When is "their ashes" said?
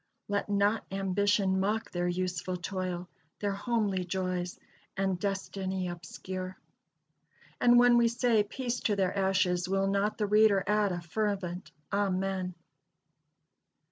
8.95-9.69